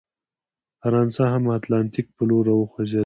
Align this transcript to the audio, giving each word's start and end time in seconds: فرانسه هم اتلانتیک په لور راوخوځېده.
فرانسه 0.81 1.23
هم 1.33 1.43
اتلانتیک 1.57 2.07
په 2.15 2.23
لور 2.29 2.43
راوخوځېده. 2.49 2.99